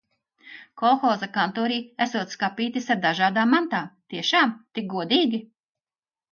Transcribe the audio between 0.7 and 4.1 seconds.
Kolhoza kantorī esot skapītis ar dažādām mantām.